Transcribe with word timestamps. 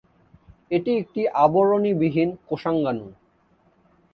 এটি 0.71 0.91
একটি 1.01 1.21
আবরণী 1.43 1.91
বিহীন 1.93 2.29
কোষাঙ্গাণু। 2.47 3.07